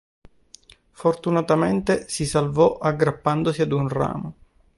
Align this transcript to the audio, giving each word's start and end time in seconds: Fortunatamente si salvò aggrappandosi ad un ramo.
Fortunatamente 0.89 2.09
si 2.09 2.25
salvò 2.25 2.79
aggrappandosi 2.79 3.61
ad 3.61 3.71
un 3.71 3.87
ramo. 3.87 4.33